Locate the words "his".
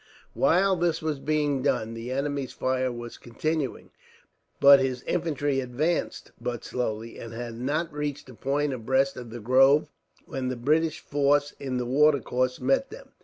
4.79-5.03